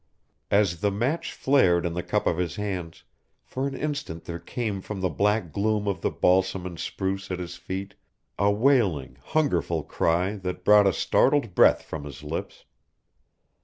[0.49, 3.03] As the match flared in the cup of his hands
[3.43, 7.37] for an instant there came from the black gloom of the balsam and spruce at
[7.37, 7.93] his feet
[8.39, 12.65] a wailing, hungerful cry that brought a startled breath from his lips.